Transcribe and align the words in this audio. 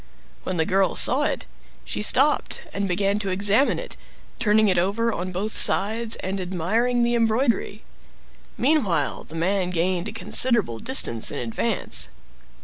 When 0.41 0.57
the 0.57 0.65
girl 0.65 0.95
saw 0.95 1.21
it, 1.25 1.45
she 1.85 2.01
stopped 2.01 2.61
and 2.73 2.87
began 2.87 3.19
to 3.19 3.29
examine 3.29 3.77
it; 3.77 3.97
turning 4.39 4.67
it 4.67 4.79
over 4.79 5.13
on 5.13 5.31
both 5.31 5.55
sides, 5.55 6.15
and 6.21 6.41
admiring 6.41 7.03
the 7.03 7.13
embroidery. 7.13 7.83
Meanwhile 8.57 9.25
the 9.25 9.35
man 9.35 9.69
gained 9.69 10.07
a 10.07 10.11
considerable 10.11 10.79
distance 10.79 11.29
in 11.29 11.37
advance. 11.37 12.09